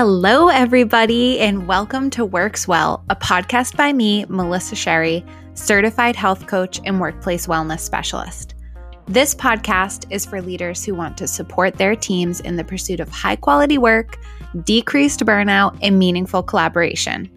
[0.00, 5.24] Hello, everybody, and welcome to Works Well, a podcast by me, Melissa Sherry,
[5.54, 8.54] certified health coach and workplace wellness specialist.
[9.08, 13.08] This podcast is for leaders who want to support their teams in the pursuit of
[13.08, 14.20] high quality work,
[14.62, 17.28] decreased burnout, and meaningful collaboration.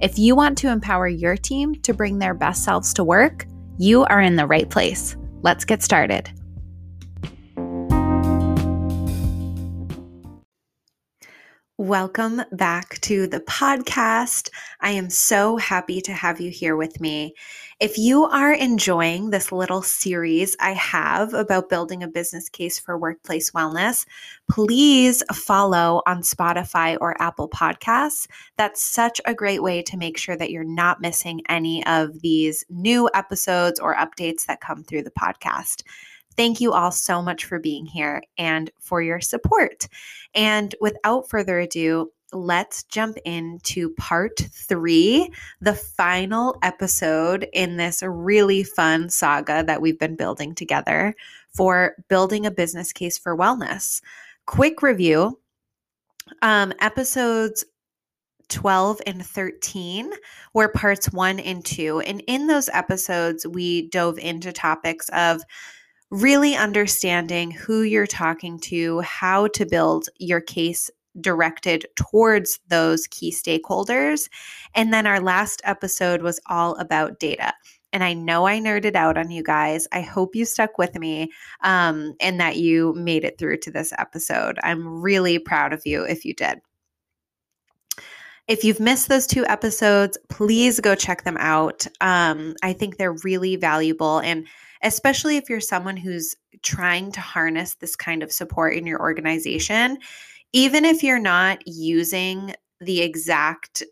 [0.00, 3.44] If you want to empower your team to bring their best selves to work,
[3.76, 5.16] you are in the right place.
[5.42, 6.30] Let's get started.
[11.78, 14.48] Welcome back to the podcast.
[14.80, 17.34] I am so happy to have you here with me.
[17.80, 22.96] If you are enjoying this little series I have about building a business case for
[22.96, 24.06] workplace wellness,
[24.48, 28.28] please follow on Spotify or Apple Podcasts.
[28.56, 32.64] That's such a great way to make sure that you're not missing any of these
[32.70, 35.82] new episodes or updates that come through the podcast.
[36.36, 39.88] Thank you all so much for being here and for your support.
[40.34, 48.64] And without further ado, let's jump into part three, the final episode in this really
[48.64, 51.14] fun saga that we've been building together
[51.54, 54.00] for building a business case for wellness.
[54.46, 55.38] Quick review
[56.42, 57.64] um, episodes
[58.48, 60.12] 12 and 13
[60.52, 62.00] were parts one and two.
[62.00, 65.42] And in those episodes, we dove into topics of
[66.10, 73.30] really understanding who you're talking to, how to build your case directed towards those key
[73.30, 74.28] stakeholders.
[74.74, 77.52] And then our last episode was all about data.
[77.92, 79.86] And I know I nerded out on you guys.
[79.92, 81.30] I hope you stuck with me
[81.62, 84.58] um, and that you made it through to this episode.
[84.64, 86.58] I'm really proud of you if you did.
[88.48, 91.86] If you've missed those two episodes, please go check them out.
[92.00, 94.18] Um, I think they're really valuable.
[94.18, 94.46] And
[94.84, 99.98] especially if you're someone who's trying to harness this kind of support in your organization,
[100.52, 103.82] even if you're not using the exact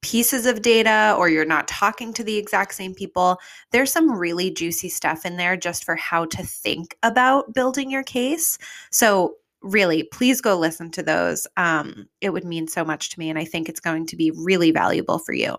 [0.00, 3.38] pieces of data or you're not talking to the exact same people,
[3.72, 8.04] there's some really juicy stuff in there just for how to think about building your
[8.04, 8.58] case.
[8.92, 11.48] So, really, please go listen to those.
[11.56, 14.30] Um, it would mean so much to me, and I think it's going to be
[14.30, 15.56] really valuable for you.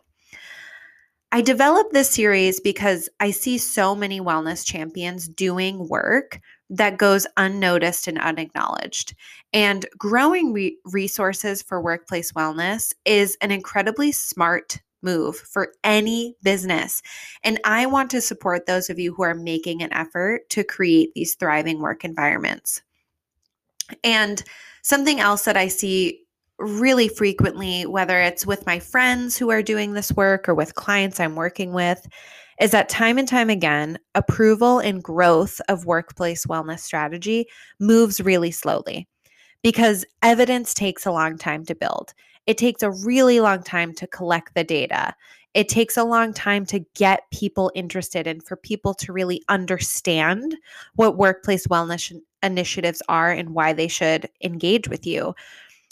[1.31, 6.39] I developed this series because I see so many wellness champions doing work
[6.71, 9.13] that goes unnoticed and unacknowledged.
[9.53, 17.01] And growing re- resources for workplace wellness is an incredibly smart move for any business.
[17.43, 21.13] And I want to support those of you who are making an effort to create
[21.13, 22.81] these thriving work environments.
[24.03, 24.43] And
[24.81, 26.21] something else that I see
[26.59, 31.19] really frequently, whether it's with my friends who are doing this work or with clients
[31.19, 32.05] I'm working with,
[32.59, 37.47] is that time and time again, approval and growth of workplace wellness strategy
[37.79, 39.07] moves really slowly
[39.63, 42.13] because evidence takes a long time to build.
[42.45, 45.13] It takes a really long time to collect the data.
[45.53, 50.55] It takes a long time to get people interested and for people to really understand
[50.95, 55.33] what workplace wellness initiatives are and why they should engage with you.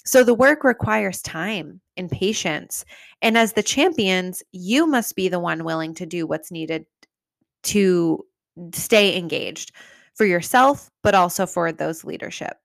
[0.07, 2.85] So the work requires time and patience.
[3.21, 6.85] And as the champions, you must be the one willing to do what's needed
[7.63, 8.25] to
[8.73, 9.73] stay engaged
[10.15, 12.55] for yourself, but also for those leadership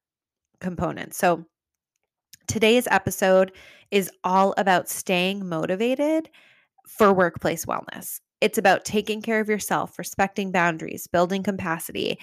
[0.61, 1.19] components.
[1.19, 1.45] So
[2.47, 3.51] today's episode
[3.91, 6.31] is all about staying motivated
[6.87, 8.21] for workplace wellness.
[8.41, 12.21] It's about taking care of yourself, respecting boundaries, building capacity,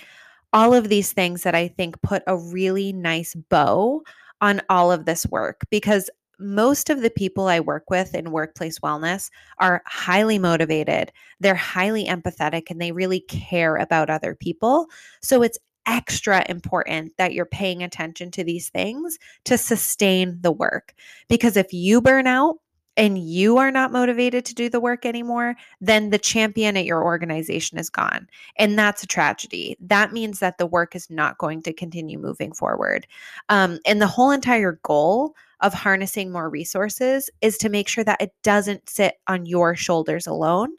[0.54, 4.02] all of these things that I think put a really nice bow
[4.42, 8.80] on all of this work because most of the people I work with in workplace
[8.80, 14.88] wellness are highly motivated, they're highly empathetic, and they really care about other people.
[15.22, 20.94] So it's extra important that you're paying attention to these things to sustain the work.
[21.28, 22.58] Because if you burn out,
[23.00, 27.02] and you are not motivated to do the work anymore, then the champion at your
[27.02, 28.28] organization is gone.
[28.58, 29.78] And that's a tragedy.
[29.80, 33.08] That means that the work is not going to continue moving forward.
[33.48, 38.22] Um, and the whole entire goal of harnessing more resources is to make sure that
[38.22, 40.72] it doesn't sit on your shoulders alone.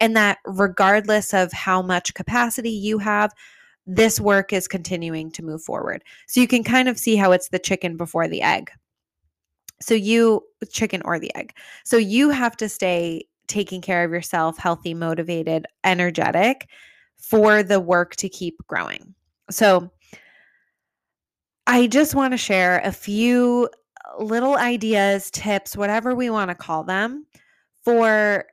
[0.00, 3.32] And that regardless of how much capacity you have,
[3.86, 6.04] this work is continuing to move forward.
[6.26, 8.70] So you can kind of see how it's the chicken before the egg.
[9.80, 11.54] So you chicken or the egg.
[11.84, 16.68] So you have to stay taking care of yourself, healthy, motivated, energetic
[17.16, 19.14] for the work to keep growing.
[19.50, 19.90] So
[21.66, 23.68] I just want to share a few
[24.04, 27.26] uh, little ideas, tips, whatever we want to call them
[27.84, 28.46] for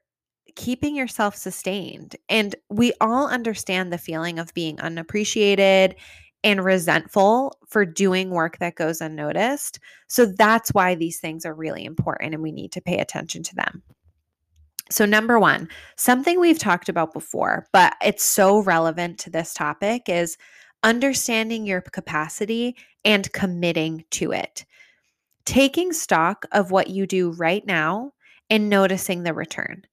[0.56, 2.16] keeping yourself sustained.
[2.30, 5.96] And we all understand the feeling of being unappreciated
[6.44, 9.80] and resentful for doing work that goes unnoticed.
[10.08, 13.56] So that's why these things are really important and we need to pay attention to
[13.56, 13.82] them.
[14.90, 20.04] So, number one, something we've talked about before, but it's so relevant to this topic
[20.08, 20.38] is
[20.84, 22.76] understanding your capacity
[23.06, 24.66] and committing to it.
[25.46, 28.12] Taking stock of what you do right now
[28.50, 29.84] and noticing the return.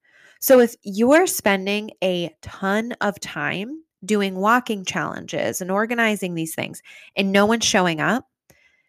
[0.40, 6.82] So, if you're spending a ton of time doing walking challenges and organizing these things
[7.16, 8.26] and no one's showing up,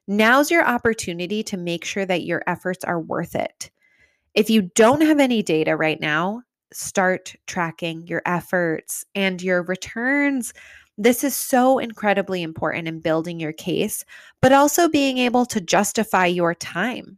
[0.08, 3.70] now's your opportunity to make sure that your efforts are worth it.
[4.34, 6.44] If you don't have any data right now,
[6.74, 10.54] start tracking your efforts and your returns.
[10.98, 14.06] This is so incredibly important in building your case,
[14.42, 17.18] but also being able to justify your time.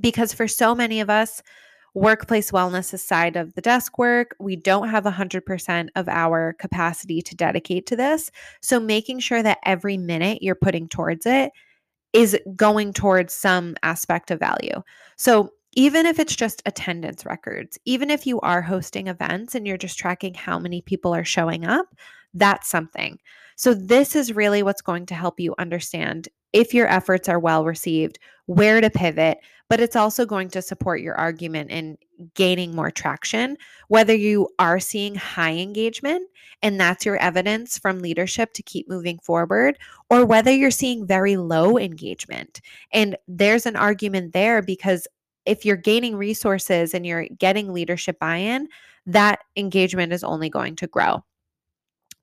[0.00, 1.42] Because for so many of us,
[1.96, 7.22] workplace wellness is aside of the desk work, we don't have 100% of our capacity
[7.22, 8.30] to dedicate to this.
[8.60, 11.50] So, making sure that every minute you're putting towards it
[12.12, 14.82] is going towards some aspect of value.
[15.16, 19.76] So, even if it's just attendance records, even if you are hosting events and you're
[19.76, 21.86] just tracking how many people are showing up,
[22.38, 23.18] that's something.
[23.56, 27.64] So, this is really what's going to help you understand if your efforts are well
[27.64, 29.38] received, where to pivot,
[29.68, 31.98] but it's also going to support your argument in
[32.34, 33.56] gaining more traction,
[33.88, 36.28] whether you are seeing high engagement
[36.62, 39.78] and that's your evidence from leadership to keep moving forward,
[40.08, 42.60] or whether you're seeing very low engagement.
[42.92, 45.06] And there's an argument there because
[45.44, 48.68] if you're gaining resources and you're getting leadership buy in,
[49.06, 51.22] that engagement is only going to grow.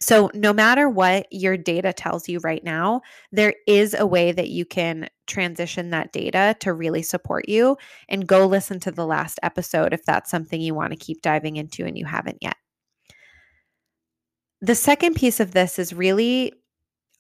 [0.04, 3.00] So, no matter what your data tells you right now,
[3.32, 7.78] there is a way that you can transition that data to really support you.
[8.10, 11.56] And go listen to the last episode if that's something you want to keep diving
[11.56, 12.58] into and you haven't yet.
[14.60, 16.52] The second piece of this is really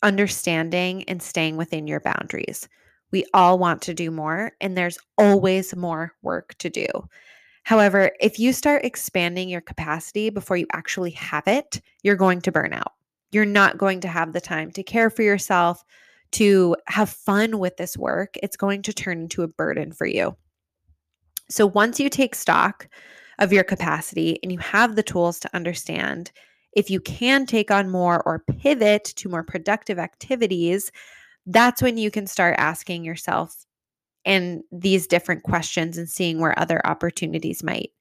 [0.01, 2.67] understanding and staying within your boundaries.
[3.13, 6.85] We all want to do more, and there's always more work to do.
[7.63, 12.51] However, if you start expanding your capacity before you actually have it, you're going to
[12.51, 12.93] burn out.
[13.31, 15.83] You're not going to have the time to care for yourself,
[16.33, 18.35] to have fun with this work.
[18.43, 20.35] It's going to turn into a burden for you.
[21.49, 22.87] So once you take stock
[23.39, 26.31] of your capacity and you have the tools to understand
[26.73, 30.91] if you can take on more or pivot to more productive activities,
[31.45, 33.65] that's when you can start asking yourself
[34.25, 37.91] and these different questions and seeing where other opportunities might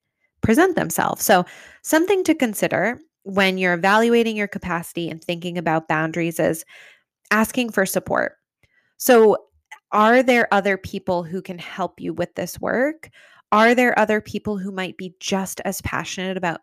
[0.41, 1.23] present themselves.
[1.23, 1.45] So,
[1.81, 6.65] something to consider when you're evaluating your capacity and thinking about boundaries is
[7.31, 8.37] asking for support.
[8.97, 9.37] So,
[9.91, 13.09] are there other people who can help you with this work?
[13.51, 16.61] Are there other people who might be just as passionate about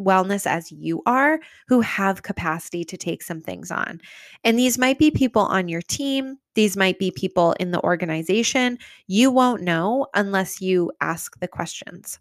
[0.00, 4.00] wellness as you are who have capacity to take some things on.
[4.44, 8.78] And these might be people on your team, these might be people in the organization.
[9.06, 12.18] You won't know unless you ask the questions.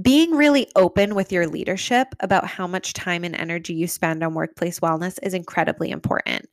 [0.00, 4.34] Being really open with your leadership about how much time and energy you spend on
[4.34, 6.46] workplace wellness is incredibly important.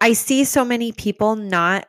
[0.00, 1.86] I see so many people not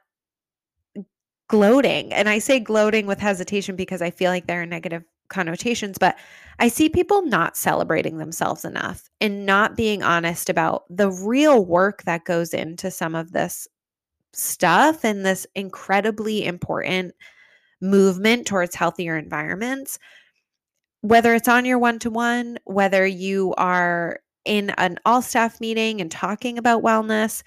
[1.48, 5.98] gloating, and I say gloating with hesitation because I feel like there are negative connotations,
[5.98, 6.18] but
[6.60, 12.04] I see people not celebrating themselves enough and not being honest about the real work
[12.04, 13.68] that goes into some of this
[14.34, 17.14] stuff and this incredibly important
[17.82, 20.00] movement towards healthier environments.
[21.02, 26.02] Whether it's on your one to one, whether you are in an all staff meeting
[26.02, 27.44] and talking about wellness,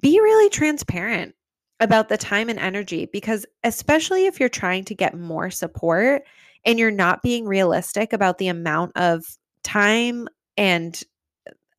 [0.00, 1.34] be really transparent
[1.80, 6.22] about the time and energy because, especially if you're trying to get more support,
[6.66, 9.24] and you're not being realistic about the amount of
[9.62, 11.02] time and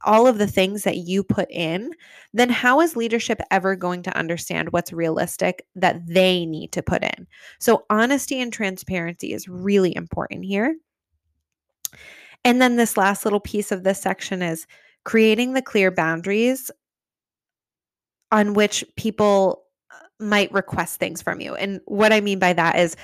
[0.05, 1.91] all of the things that you put in,
[2.33, 7.03] then how is leadership ever going to understand what's realistic that they need to put
[7.03, 7.27] in?
[7.59, 10.75] So, honesty and transparency is really important here.
[12.45, 14.65] And then, this last little piece of this section is
[15.03, 16.71] creating the clear boundaries
[18.31, 19.63] on which people
[20.19, 21.55] might request things from you.
[21.55, 22.95] And what I mean by that is,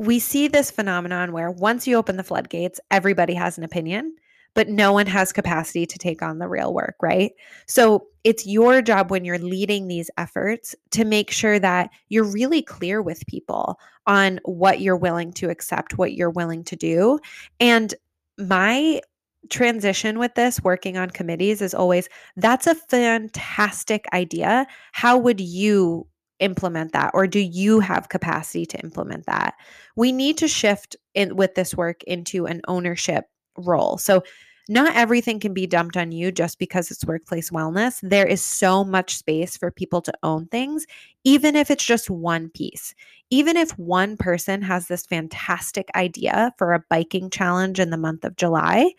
[0.00, 4.16] we see this phenomenon where once you open the floodgates, everybody has an opinion,
[4.54, 7.32] but no one has capacity to take on the real work, right?
[7.66, 12.62] So it's your job when you're leading these efforts to make sure that you're really
[12.62, 17.18] clear with people on what you're willing to accept, what you're willing to do.
[17.60, 17.94] And
[18.38, 19.02] my
[19.50, 24.66] transition with this working on committees is always that's a fantastic idea.
[24.92, 26.06] How would you
[26.40, 29.54] implement that or do you have capacity to implement that
[29.96, 34.22] we need to shift in with this work into an ownership role so
[34.70, 37.98] not everything can be dumped on you just because it's workplace wellness.
[38.08, 40.86] There is so much space for people to own things,
[41.24, 42.94] even if it's just one piece.
[43.30, 48.24] Even if one person has this fantastic idea for a biking challenge in the month
[48.24, 48.92] of July,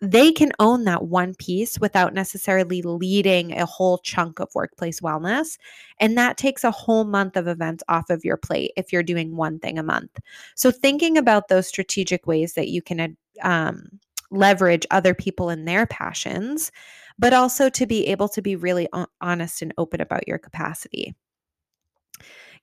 [0.00, 5.58] they can own that one piece without necessarily leading a whole chunk of workplace wellness.
[5.98, 9.36] And that takes a whole month of events off of your plate if you're doing
[9.36, 10.18] one thing a month.
[10.54, 15.86] So, thinking about those strategic ways that you can um, leverage other people and their
[15.86, 16.72] passions,
[17.18, 18.88] but also to be able to be really
[19.20, 21.14] honest and open about your capacity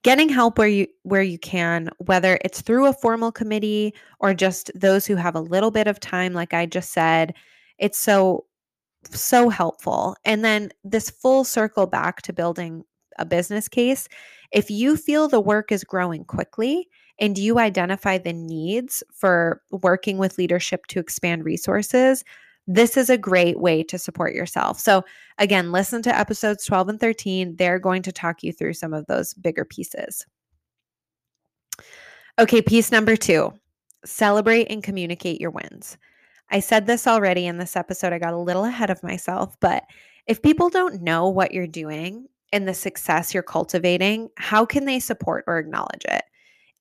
[0.04, 4.72] getting help where you where you can whether it's through a formal committee or just
[4.76, 7.34] those who have a little bit of time like i just said
[7.80, 8.46] it's so
[9.12, 10.16] so helpful.
[10.26, 12.84] And then this full circle back to building
[13.20, 14.08] a business case
[14.52, 16.88] if you feel the work is growing quickly
[17.20, 22.24] and you identify the needs for working with leadership to expand resources
[22.68, 24.80] this is a great way to support yourself.
[24.80, 25.04] So,
[25.38, 27.56] again, listen to episodes 12 and 13.
[27.56, 30.26] They're going to talk you through some of those bigger pieces.
[32.38, 33.54] Okay, piece number two
[34.06, 35.98] celebrate and communicate your wins.
[36.50, 38.14] I said this already in this episode.
[38.14, 39.84] I got a little ahead of myself, but
[40.28, 45.00] if people don't know what you're doing and the success you're cultivating, how can they
[45.00, 46.24] support or acknowledge it?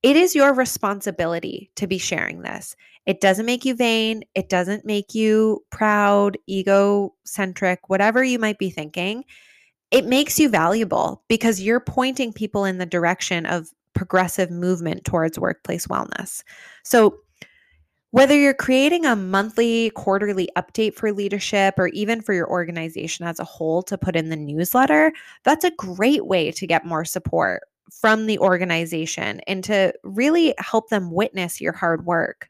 [0.03, 2.77] It is your responsibility to be sharing this.
[3.07, 4.25] It doesn't make you vain.
[4.35, 9.25] It doesn't make you proud, egocentric, whatever you might be thinking.
[9.93, 15.39] It makes you valuable because you're pointing people in the direction of progressive movement towards
[15.39, 16.43] workplace wellness.
[16.83, 17.19] So,
[18.11, 23.39] whether you're creating a monthly, quarterly update for leadership or even for your organization as
[23.39, 25.13] a whole to put in the newsletter,
[25.45, 30.89] that's a great way to get more support from the organization and to really help
[30.89, 32.49] them witness your hard work.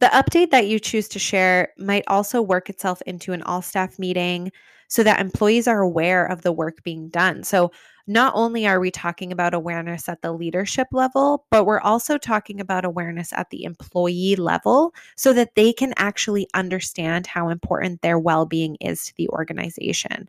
[0.00, 3.98] The update that you choose to share might also work itself into an all staff
[3.98, 4.52] meeting
[4.86, 7.42] so that employees are aware of the work being done.
[7.44, 7.72] So,
[8.10, 12.58] not only are we talking about awareness at the leadership level, but we're also talking
[12.58, 18.18] about awareness at the employee level so that they can actually understand how important their
[18.18, 20.26] well being is to the organization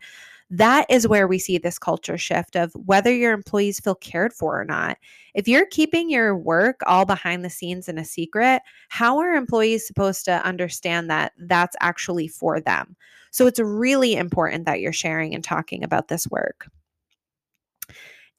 [0.50, 4.60] that is where we see this culture shift of whether your employees feel cared for
[4.60, 4.98] or not.
[5.36, 9.86] If you're keeping your work all behind the scenes in a secret, how are employees
[9.86, 12.96] supposed to understand that that's actually for them?
[13.32, 16.68] So it's really important that you're sharing and talking about this work.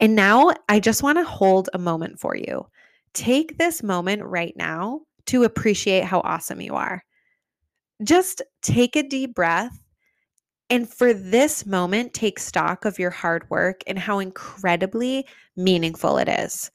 [0.01, 2.67] And now I just want to hold a moment for you.
[3.13, 7.05] Take this moment right now to appreciate how awesome you are.
[8.03, 9.79] Just take a deep breath
[10.71, 16.29] and for this moment, take stock of your hard work and how incredibly meaningful it
[16.29, 16.71] is.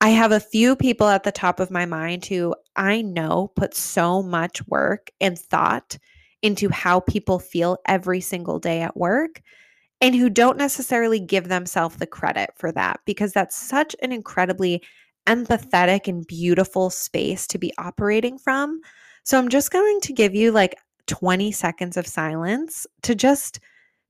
[0.00, 3.74] I have a few people at the top of my mind who I know put
[3.74, 5.98] so much work and thought
[6.42, 9.40] into how people feel every single day at work
[10.00, 14.82] and who don't necessarily give themselves the credit for that because that's such an incredibly
[15.26, 18.80] empathetic and beautiful space to be operating from.
[19.24, 20.76] So I'm just going to give you like
[21.06, 23.60] 20 seconds of silence to just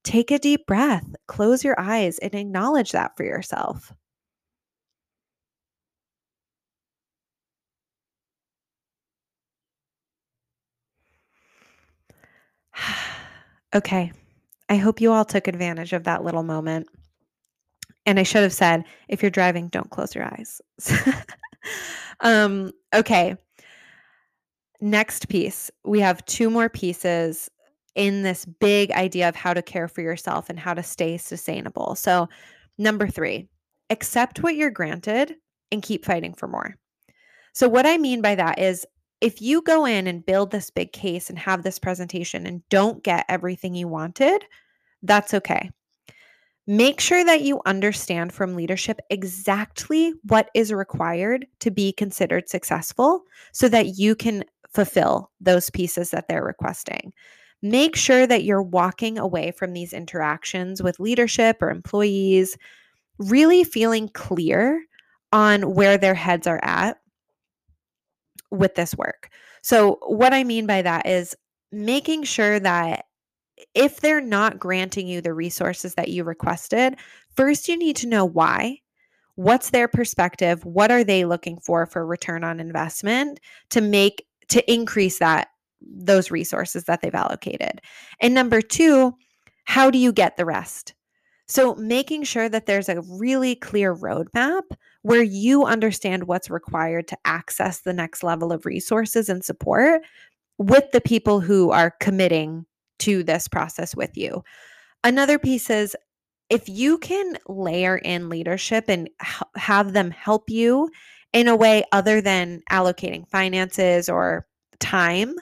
[0.04, 3.92] take a deep breath, close your eyes, and acknowledge that for yourself.
[13.74, 14.12] okay.
[14.68, 16.88] I hope you all took advantage of that little moment.
[18.04, 20.60] And I should have said, if you're driving, don't close your eyes.
[22.20, 23.36] um, okay.
[24.86, 27.50] Next piece, we have two more pieces
[27.96, 31.96] in this big idea of how to care for yourself and how to stay sustainable.
[31.96, 32.28] So,
[32.78, 33.48] number three,
[33.90, 35.34] accept what you're granted
[35.72, 36.76] and keep fighting for more.
[37.52, 38.86] So, what I mean by that is
[39.20, 43.02] if you go in and build this big case and have this presentation and don't
[43.02, 44.44] get everything you wanted,
[45.02, 45.68] that's okay.
[46.68, 53.22] Make sure that you understand from leadership exactly what is required to be considered successful
[53.52, 54.44] so that you can
[54.76, 57.12] fulfill those pieces that they're requesting.
[57.62, 62.56] Make sure that you're walking away from these interactions with leadership or employees,
[63.18, 64.84] really feeling clear
[65.32, 66.98] on where their heads are at
[68.50, 69.30] with this work.
[69.62, 71.34] So, what I mean by that is
[71.72, 73.06] making sure that
[73.74, 76.96] if they're not granting you the resources that you requested,
[77.34, 78.80] first you need to know why.
[79.36, 80.64] What's their perspective?
[80.64, 83.40] What are they looking for for return on investment
[83.70, 85.48] to make to increase that
[85.80, 87.80] those resources that they've allocated.
[88.20, 89.12] And number 2,
[89.64, 90.94] how do you get the rest?
[91.48, 94.62] So, making sure that there's a really clear roadmap
[95.02, 100.02] where you understand what's required to access the next level of resources and support
[100.58, 102.66] with the people who are committing
[102.98, 104.42] to this process with you.
[105.04, 105.96] Another piece is
[106.50, 109.08] if you can layer in leadership and
[109.56, 110.90] have them help you
[111.32, 114.46] in a way other than allocating finances or
[114.78, 115.34] time,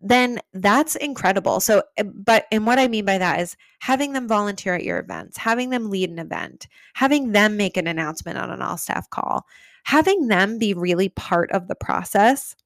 [0.00, 1.60] then that's incredible.
[1.60, 4.98] So, eh, but, and what I mean by that is having them volunteer at your
[4.98, 9.10] events, having them lead an event, having them make an announcement on an all staff
[9.10, 9.46] call,
[9.84, 12.56] having them be really part of the process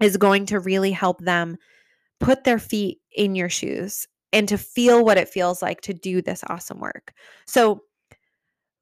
[0.00, 1.58] is going to really help them
[2.20, 6.22] put their feet in your shoes and to feel what it feels like to do
[6.22, 7.12] this awesome work.
[7.46, 7.82] So,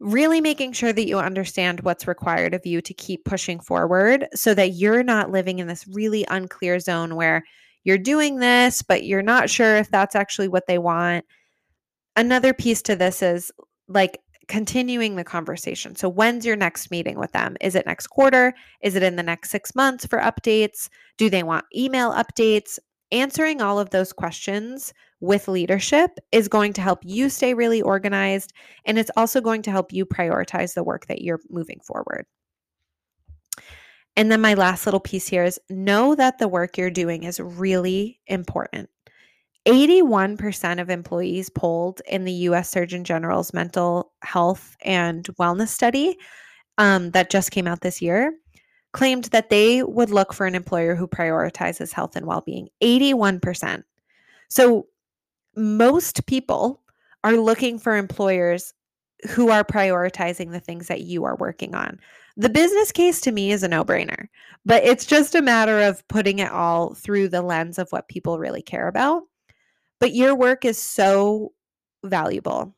[0.00, 4.54] really making sure that you understand what's required of you to keep pushing forward so
[4.54, 7.42] that you're not living in this really unclear zone where
[7.84, 11.24] you're doing this, but you're not sure if that's actually what they want.
[12.16, 13.50] Another piece to this is
[13.88, 15.94] like continuing the conversation.
[15.94, 17.56] So, when's your next meeting with them?
[17.60, 18.54] Is it next quarter?
[18.82, 20.88] Is it in the next six months for updates?
[21.16, 22.78] Do they want email updates?
[23.10, 28.52] Answering all of those questions with leadership is going to help you stay really organized.
[28.84, 32.26] And it's also going to help you prioritize the work that you're moving forward.
[34.16, 37.38] And then my last little piece here is know that the work you're doing is
[37.38, 38.90] really important.
[39.66, 46.16] 81% of employees polled in the US Surgeon General's mental health and wellness study
[46.78, 48.32] um, that just came out this year
[48.92, 52.68] claimed that they would look for an employer who prioritizes health and well being.
[52.82, 53.82] 81%.
[54.48, 54.86] So
[55.58, 56.82] most people
[57.24, 58.72] are looking for employers
[59.28, 61.98] who are prioritizing the things that you are working on.
[62.36, 64.28] The business case to me is a no brainer,
[64.64, 68.38] but it's just a matter of putting it all through the lens of what people
[68.38, 69.24] really care about.
[69.98, 71.52] But your work is so
[72.04, 72.76] valuable.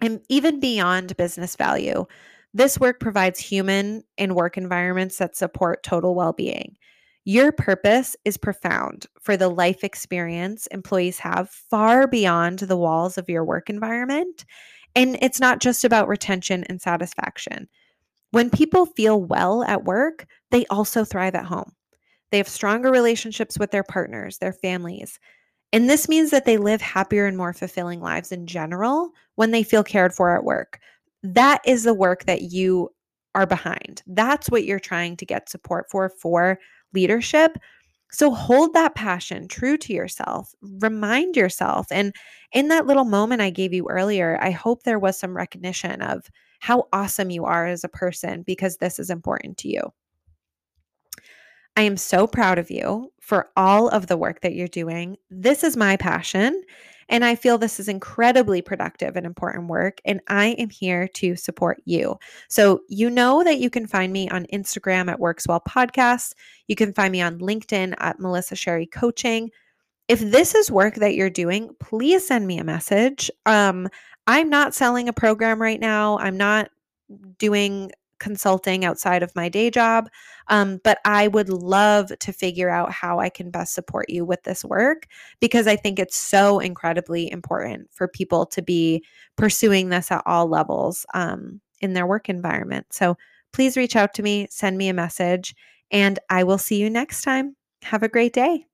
[0.00, 2.06] And even beyond business value,
[2.54, 6.76] this work provides human and work environments that support total well being.
[7.24, 13.30] Your purpose is profound for the life experience employees have far beyond the walls of
[13.30, 14.44] your work environment.
[14.94, 17.68] And it's not just about retention and satisfaction.
[18.30, 21.72] When people feel well at work, they also thrive at home.
[22.30, 25.18] They have stronger relationships with their partners, their families.
[25.72, 29.62] And this means that they live happier and more fulfilling lives in general when they
[29.62, 30.78] feel cared for at work.
[31.22, 32.90] That is the work that you
[33.34, 34.02] are behind.
[34.06, 36.58] That's what you're trying to get support for for
[36.94, 37.58] leadership.
[38.10, 40.54] So hold that passion true to yourself.
[40.62, 41.88] Remind yourself.
[41.90, 42.14] And
[42.52, 46.30] in that little moment I gave you earlier, I hope there was some recognition of
[46.60, 49.82] how awesome you are as a person because this is important to you.
[51.76, 55.16] I am so proud of you for all of the work that you're doing.
[55.28, 56.62] This is my passion.
[57.08, 60.00] And I feel this is incredibly productive and important work.
[60.04, 62.18] And I am here to support you.
[62.48, 66.34] So, you know that you can find me on Instagram at Works Well Podcast.
[66.68, 69.50] You can find me on LinkedIn at Melissa Sherry Coaching.
[70.08, 73.30] If this is work that you're doing, please send me a message.
[73.46, 73.88] Um,
[74.26, 76.18] I'm not selling a program right now.
[76.18, 76.70] I'm not
[77.38, 80.08] doing consulting outside of my day job.
[80.48, 84.42] Um, but I would love to figure out how I can best support you with
[84.42, 85.06] this work
[85.40, 89.04] because I think it's so incredibly important for people to be
[89.36, 92.86] pursuing this at all levels um, in their work environment.
[92.90, 93.16] So
[93.52, 95.54] please reach out to me, send me a message,
[95.90, 97.56] and I will see you next time.
[97.82, 98.66] Have a great day.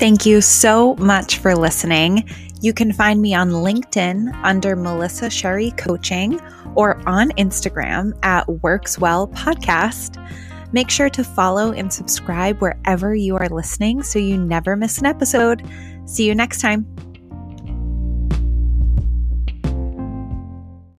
[0.00, 2.26] Thank you so much for listening.
[2.62, 6.40] You can find me on LinkedIn under Melissa Sherry Coaching
[6.74, 10.16] or on Instagram at Works Well Podcast.
[10.72, 15.04] Make sure to follow and subscribe wherever you are listening so you never miss an
[15.04, 15.68] episode.
[16.06, 16.86] See you next time.